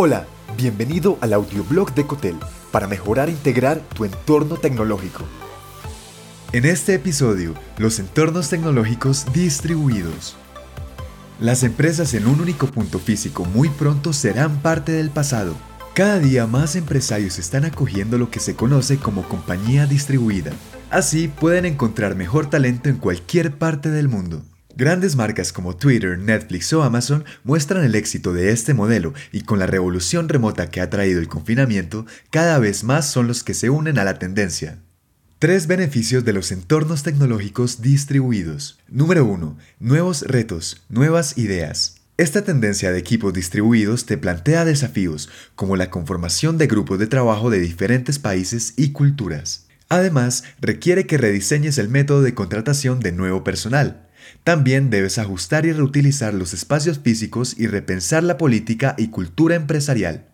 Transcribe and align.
Hola, 0.00 0.28
bienvenido 0.56 1.18
al 1.20 1.32
audioblog 1.32 1.92
de 1.92 2.06
Cotel 2.06 2.36
para 2.70 2.86
mejorar 2.86 3.28
e 3.28 3.32
integrar 3.32 3.80
tu 3.96 4.04
entorno 4.04 4.56
tecnológico. 4.56 5.24
En 6.52 6.66
este 6.66 6.94
episodio, 6.94 7.54
los 7.78 7.98
entornos 7.98 8.48
tecnológicos 8.48 9.26
distribuidos. 9.32 10.36
Las 11.40 11.64
empresas 11.64 12.14
en 12.14 12.28
un 12.28 12.40
único 12.40 12.68
punto 12.68 13.00
físico 13.00 13.44
muy 13.44 13.70
pronto 13.70 14.12
serán 14.12 14.58
parte 14.62 14.92
del 14.92 15.10
pasado. 15.10 15.56
Cada 15.94 16.20
día 16.20 16.46
más 16.46 16.76
empresarios 16.76 17.40
están 17.40 17.64
acogiendo 17.64 18.18
lo 18.18 18.30
que 18.30 18.38
se 18.38 18.54
conoce 18.54 18.98
como 18.98 19.28
compañía 19.28 19.86
distribuida. 19.86 20.52
Así 20.90 21.26
pueden 21.26 21.64
encontrar 21.64 22.14
mejor 22.14 22.48
talento 22.48 22.88
en 22.88 22.98
cualquier 22.98 23.58
parte 23.58 23.90
del 23.90 24.06
mundo. 24.06 24.44
Grandes 24.78 25.16
marcas 25.16 25.52
como 25.52 25.74
Twitter, 25.74 26.16
Netflix 26.16 26.72
o 26.72 26.84
Amazon 26.84 27.24
muestran 27.42 27.82
el 27.82 27.96
éxito 27.96 28.32
de 28.32 28.52
este 28.52 28.74
modelo 28.74 29.12
y 29.32 29.40
con 29.40 29.58
la 29.58 29.66
revolución 29.66 30.28
remota 30.28 30.70
que 30.70 30.80
ha 30.80 30.88
traído 30.88 31.18
el 31.18 31.26
confinamiento, 31.26 32.06
cada 32.30 32.60
vez 32.60 32.84
más 32.84 33.10
son 33.10 33.26
los 33.26 33.42
que 33.42 33.54
se 33.54 33.70
unen 33.70 33.98
a 33.98 34.04
la 34.04 34.20
tendencia. 34.20 34.78
Tres 35.40 35.66
beneficios 35.66 36.24
de 36.24 36.32
los 36.32 36.52
entornos 36.52 37.02
tecnológicos 37.02 37.82
distribuidos. 37.82 38.78
Número 38.86 39.24
1. 39.24 39.58
Nuevos 39.80 40.22
retos, 40.22 40.84
nuevas 40.88 41.38
ideas. 41.38 41.96
Esta 42.16 42.44
tendencia 42.44 42.92
de 42.92 43.00
equipos 43.00 43.34
distribuidos 43.34 44.06
te 44.06 44.16
plantea 44.16 44.64
desafíos, 44.64 45.28
como 45.56 45.74
la 45.74 45.90
conformación 45.90 46.56
de 46.56 46.68
grupos 46.68 47.00
de 47.00 47.08
trabajo 47.08 47.50
de 47.50 47.58
diferentes 47.58 48.20
países 48.20 48.74
y 48.76 48.92
culturas. 48.92 49.66
Además, 49.88 50.44
requiere 50.60 51.04
que 51.04 51.18
rediseñes 51.18 51.78
el 51.78 51.88
método 51.88 52.22
de 52.22 52.34
contratación 52.34 53.00
de 53.00 53.10
nuevo 53.10 53.42
personal, 53.42 54.07
también 54.44 54.90
debes 54.90 55.18
ajustar 55.18 55.66
y 55.66 55.72
reutilizar 55.72 56.34
los 56.34 56.54
espacios 56.54 56.98
físicos 56.98 57.54
y 57.58 57.66
repensar 57.66 58.22
la 58.22 58.38
política 58.38 58.94
y 58.98 59.08
cultura 59.08 59.54
empresarial. 59.54 60.28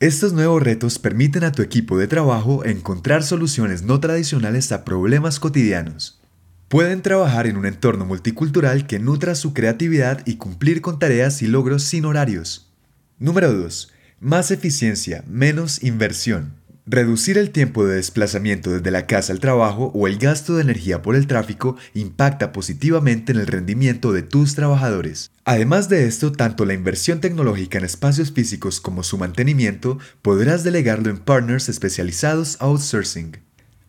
Estos 0.00 0.32
nuevos 0.32 0.62
retos 0.62 0.98
permiten 0.98 1.44
a 1.44 1.52
tu 1.52 1.62
equipo 1.62 1.96
de 1.96 2.08
trabajo 2.08 2.64
encontrar 2.64 3.22
soluciones 3.22 3.82
no 3.82 4.00
tradicionales 4.00 4.70
a 4.72 4.84
problemas 4.84 5.40
cotidianos. 5.40 6.20
Pueden 6.68 7.02
trabajar 7.02 7.46
en 7.46 7.56
un 7.56 7.66
entorno 7.66 8.04
multicultural 8.04 8.86
que 8.86 8.98
nutra 8.98 9.34
su 9.34 9.54
creatividad 9.54 10.26
y 10.26 10.36
cumplir 10.36 10.80
con 10.80 10.98
tareas 10.98 11.40
y 11.42 11.46
logros 11.46 11.84
sin 11.84 12.04
horarios. 12.04 12.72
Número 13.18 13.52
2. 13.52 13.92
Más 14.20 14.50
eficiencia, 14.50 15.22
menos 15.28 15.82
inversión. 15.82 16.54
Reducir 16.86 17.38
el 17.38 17.50
tiempo 17.50 17.86
de 17.86 17.94
desplazamiento 17.94 18.70
desde 18.70 18.90
la 18.90 19.06
casa 19.06 19.32
al 19.32 19.40
trabajo 19.40 19.90
o 19.94 20.06
el 20.06 20.18
gasto 20.18 20.56
de 20.56 20.62
energía 20.62 21.00
por 21.00 21.16
el 21.16 21.26
tráfico 21.26 21.78
impacta 21.94 22.52
positivamente 22.52 23.32
en 23.32 23.38
el 23.38 23.46
rendimiento 23.46 24.12
de 24.12 24.20
tus 24.20 24.54
trabajadores. 24.54 25.30
Además 25.46 25.88
de 25.88 26.06
esto, 26.06 26.32
tanto 26.32 26.66
la 26.66 26.74
inversión 26.74 27.20
tecnológica 27.20 27.78
en 27.78 27.86
espacios 27.86 28.32
físicos 28.32 28.82
como 28.82 29.02
su 29.02 29.16
mantenimiento 29.16 29.98
podrás 30.20 30.62
delegarlo 30.62 31.08
en 31.08 31.16
partners 31.16 31.70
especializados 31.70 32.58
outsourcing. 32.60 33.38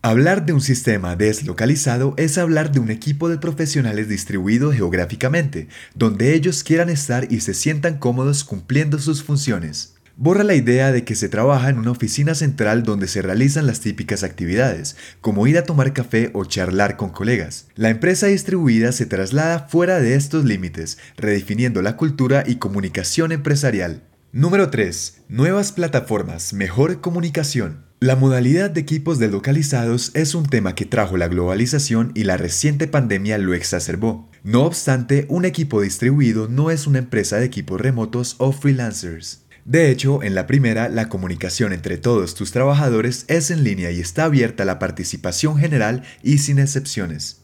Hablar 0.02 0.46
de 0.46 0.54
un 0.54 0.62
sistema 0.62 1.18
deslocalizado 1.18 2.14
es 2.16 2.38
hablar 2.38 2.72
de 2.72 2.80
un 2.80 2.92
equipo 2.92 3.28
de 3.28 3.40
profesionales 3.40 4.08
distribuido 4.08 4.72
geográficamente, 4.72 5.68
donde 5.96 6.34
ellos 6.34 6.64
quieran 6.64 6.90
estar 6.90 7.30
y 7.30 7.42
se 7.42 7.56
sientan 7.56 7.98
cómodos 7.98 8.46
cumpliendo 8.46 9.00
sus 9.00 9.22
funciones. 9.22 9.95
Borra 10.18 10.46
la 10.46 10.56
idea 10.56 10.94
de 10.94 11.04
que 11.04 11.14
se 11.14 11.28
trabaja 11.28 11.68
en 11.68 11.78
una 11.78 11.92
oficina 11.92 12.36
central 12.36 12.84
donde 12.84 13.10
se 13.10 13.22
realizan 13.22 13.68
las 13.68 13.82
típicas 13.82 14.24
actividades, 14.24 14.96
como 15.20 15.46
ir 15.46 15.58
a 15.58 15.66
tomar 15.66 15.92
café 15.92 16.30
o 16.34 16.46
charlar 16.46 16.96
con 16.96 17.10
colegas. 17.10 17.68
La 17.76 17.90
empresa 17.90 18.28
distribuida 18.28 18.94
se 18.94 19.06
traslada 19.06 19.68
fuera 19.68 20.00
de 20.00 20.16
estos 20.16 20.46
límites, 20.46 21.00
redefiniendo 21.18 21.82
la 21.82 21.98
cultura 21.98 22.46
y 22.48 22.56
comunicación 22.56 23.34
empresarial. 23.34 24.04
Número 24.32 24.70
3. 24.70 25.24
Nuevas 25.28 25.74
plataformas, 25.74 26.54
mejor 26.54 27.02
comunicación. 27.02 27.84
La 28.00 28.16
modalidad 28.16 28.70
de 28.70 28.82
equipos 28.82 29.20
deslocalizados 29.20 30.12
es 30.14 30.34
un 30.34 30.46
tema 30.46 30.76
que 30.76 30.86
trajo 30.86 31.18
la 31.18 31.28
globalización 31.28 32.12
y 32.14 32.24
la 32.24 32.38
reciente 32.38 32.88
pandemia 32.88 33.38
lo 33.38 33.54
exacerbó. 33.54 34.30
No 34.44 34.64
obstante, 34.64 35.26
un 35.28 35.44
equipo 35.44 35.82
distribuido 35.82 36.48
no 36.48 36.72
es 36.72 36.88
una 36.88 37.00
empresa 37.00 37.38
de 37.38 37.46
equipos 37.46 37.82
remotos 37.82 38.36
o 38.38 38.52
freelancers. 38.52 39.45
De 39.66 39.90
hecho, 39.90 40.22
en 40.22 40.36
la 40.36 40.46
primera, 40.46 40.90
la 40.90 41.10
comunicación 41.10 41.74
entre 41.74 41.98
todos 41.98 42.36
tus 42.36 42.52
trabajadores 42.52 43.26
es 43.28 43.50
en 43.50 43.64
línea 43.64 43.90
y 43.90 44.00
está 44.00 44.26
abierta 44.26 44.62
a 44.62 44.66
la 44.68 44.78
participación 44.78 45.58
general 45.58 46.04
y 46.22 46.38
sin 46.38 46.60
excepciones. 46.60 47.42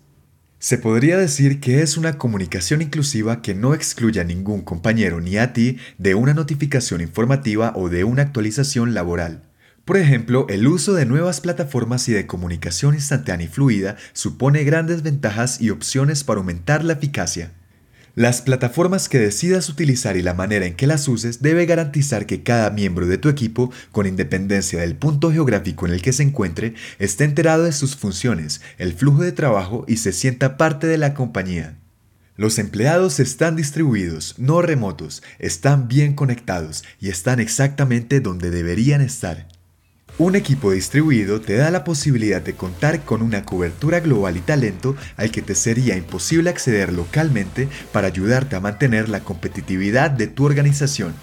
Se 0.59 0.77
podría 0.77 1.17
decir 1.17 1.59
que 1.59 1.81
es 1.81 1.97
una 1.97 2.19
comunicación 2.19 2.83
inclusiva 2.83 3.41
que 3.41 3.55
no 3.55 3.73
excluye 3.73 4.21
a 4.21 4.23
ningún 4.23 4.61
compañero 4.61 5.19
ni 5.19 5.37
a 5.37 5.51
ti 5.53 5.77
de 5.97 6.13
una 6.13 6.35
notificación 6.35 7.01
informativa 7.01 7.73
o 7.75 7.89
de 7.89 8.03
una 8.03 8.21
actualización 8.21 8.93
laboral. 8.93 9.41
Por 9.83 9.97
ejemplo, 9.97 10.45
el 10.47 10.67
uso 10.67 10.93
de 10.93 11.07
nuevas 11.07 11.41
plataformas 11.41 12.07
y 12.07 12.13
de 12.13 12.27
comunicación 12.27 12.93
instantánea 12.93 13.47
y 13.47 13.49
fluida 13.49 13.97
supone 14.13 14.63
grandes 14.63 15.01
ventajas 15.01 15.59
y 15.59 15.71
opciones 15.71 16.23
para 16.23 16.37
aumentar 16.37 16.83
la 16.83 16.93
eficacia. 16.93 17.53
Las 18.13 18.41
plataformas 18.41 19.07
que 19.07 19.19
decidas 19.19 19.69
utilizar 19.69 20.17
y 20.17 20.21
la 20.21 20.33
manera 20.33 20.65
en 20.65 20.75
que 20.75 20.85
las 20.85 21.07
uses 21.07 21.41
debe 21.41 21.65
garantizar 21.65 22.25
que 22.25 22.43
cada 22.43 22.69
miembro 22.69 23.07
de 23.07 23.17
tu 23.17 23.29
equipo, 23.29 23.71
con 23.93 24.05
independencia 24.05 24.81
del 24.81 24.97
punto 24.97 25.31
geográfico 25.31 25.87
en 25.87 25.93
el 25.93 26.01
que 26.01 26.11
se 26.11 26.23
encuentre, 26.23 26.73
esté 26.99 27.23
enterado 27.23 27.63
de 27.63 27.71
sus 27.71 27.95
funciones, 27.95 28.59
el 28.77 28.93
flujo 28.93 29.21
de 29.21 29.31
trabajo 29.31 29.85
y 29.87 29.95
se 29.95 30.11
sienta 30.11 30.57
parte 30.57 30.87
de 30.87 30.97
la 30.97 31.13
compañía. 31.13 31.77
Los 32.35 32.59
empleados 32.59 33.21
están 33.21 33.55
distribuidos, 33.55 34.35
no 34.37 34.61
remotos, 34.61 35.23
están 35.39 35.87
bien 35.87 36.13
conectados 36.13 36.83
y 36.99 37.09
están 37.09 37.39
exactamente 37.39 38.19
donde 38.19 38.51
deberían 38.51 38.99
estar. 38.99 39.47
Un 40.21 40.35
equipo 40.35 40.69
distribuido 40.69 41.41
te 41.41 41.55
da 41.55 41.71
la 41.71 41.83
posibilidad 41.83 42.43
de 42.43 42.53
contar 42.53 43.03
con 43.05 43.23
una 43.23 43.43
cobertura 43.43 44.01
global 44.01 44.37
y 44.37 44.41
talento 44.41 44.95
al 45.17 45.31
que 45.31 45.41
te 45.41 45.55
sería 45.55 45.97
imposible 45.97 46.51
acceder 46.51 46.93
localmente 46.93 47.67
para 47.91 48.05
ayudarte 48.05 48.55
a 48.55 48.59
mantener 48.59 49.09
la 49.09 49.21
competitividad 49.21 50.11
de 50.11 50.27
tu 50.27 50.45
organización. 50.45 51.15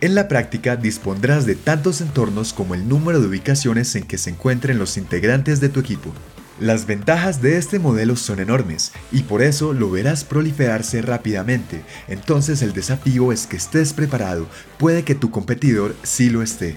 En 0.00 0.16
la 0.16 0.26
práctica 0.26 0.74
dispondrás 0.74 1.46
de 1.46 1.54
tantos 1.54 2.00
entornos 2.00 2.52
como 2.52 2.74
el 2.74 2.88
número 2.88 3.20
de 3.20 3.28
ubicaciones 3.28 3.94
en 3.94 4.02
que 4.02 4.18
se 4.18 4.30
encuentren 4.30 4.80
los 4.80 4.96
integrantes 4.96 5.60
de 5.60 5.68
tu 5.68 5.78
equipo. 5.78 6.12
Las 6.58 6.86
ventajas 6.86 7.40
de 7.40 7.56
este 7.56 7.78
modelo 7.78 8.16
son 8.16 8.40
enormes 8.40 8.90
y 9.12 9.22
por 9.22 9.42
eso 9.42 9.72
lo 9.74 9.92
verás 9.92 10.24
proliferarse 10.24 11.02
rápidamente, 11.02 11.82
entonces 12.08 12.62
el 12.62 12.72
desafío 12.72 13.30
es 13.30 13.46
que 13.46 13.56
estés 13.56 13.92
preparado, 13.92 14.48
puede 14.76 15.04
que 15.04 15.14
tu 15.14 15.30
competidor 15.30 15.94
sí 16.02 16.30
lo 16.30 16.42
esté. 16.42 16.76